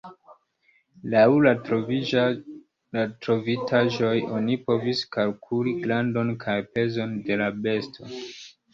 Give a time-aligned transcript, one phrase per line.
[1.13, 1.51] Laŭ la
[3.25, 8.15] trovitaĵoj oni povis kalkuli grandon kaj pezon de la besto.